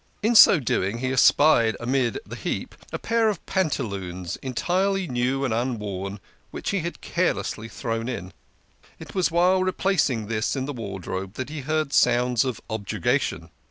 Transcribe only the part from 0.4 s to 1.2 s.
doing he